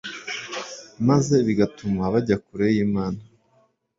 [1.07, 3.19] maze bigatuma bajya kure y'Imana